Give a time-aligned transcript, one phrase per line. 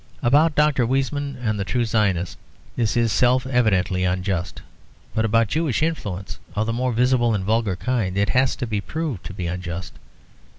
[0.23, 0.83] About Dr.
[0.87, 2.35] Weizmann and the true Zionists
[2.75, 4.63] this is self evidently unjust;
[5.13, 8.81] but about Jewish influence of the more visible and vulgar kind it has to be
[8.81, 9.93] proved to be unjust.